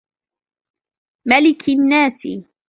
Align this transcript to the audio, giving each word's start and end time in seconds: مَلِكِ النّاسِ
مَلِكِ 1.27 1.69
النّاسِ 1.69 2.27